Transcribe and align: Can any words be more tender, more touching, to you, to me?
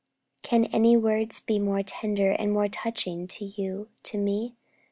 Can 0.41 0.65
any 0.65 0.97
words 0.97 1.39
be 1.41 1.59
more 1.59 1.83
tender, 1.83 2.35
more 2.47 2.67
touching, 2.67 3.27
to 3.27 3.45
you, 3.45 3.89
to 4.01 4.17
me? 4.17 4.55